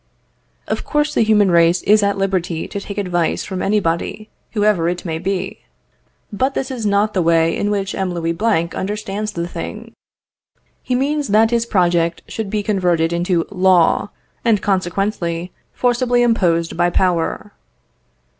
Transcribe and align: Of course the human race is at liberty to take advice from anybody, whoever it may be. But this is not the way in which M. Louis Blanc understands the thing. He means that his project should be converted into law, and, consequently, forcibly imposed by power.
Of 0.67 0.83
course 0.83 1.13
the 1.13 1.21
human 1.21 1.51
race 1.51 1.83
is 1.83 2.01
at 2.01 2.17
liberty 2.17 2.67
to 2.67 2.79
take 2.79 2.97
advice 2.97 3.43
from 3.45 3.61
anybody, 3.61 4.29
whoever 4.53 4.89
it 4.89 5.05
may 5.05 5.19
be. 5.19 5.59
But 6.33 6.55
this 6.55 6.71
is 6.71 6.87
not 6.87 7.13
the 7.13 7.21
way 7.21 7.55
in 7.55 7.69
which 7.69 7.93
M. 7.93 8.11
Louis 8.11 8.31
Blanc 8.31 8.73
understands 8.73 9.31
the 9.33 9.47
thing. 9.47 9.93
He 10.81 10.95
means 10.95 11.27
that 11.27 11.51
his 11.51 11.67
project 11.67 12.23
should 12.27 12.49
be 12.49 12.63
converted 12.63 13.13
into 13.13 13.45
law, 13.51 14.09
and, 14.43 14.59
consequently, 14.59 15.51
forcibly 15.71 16.23
imposed 16.23 16.75
by 16.75 16.89
power. 16.89 17.51